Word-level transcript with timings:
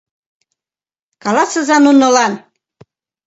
Каласыза 1.23 1.77
нунылан... 1.85 2.33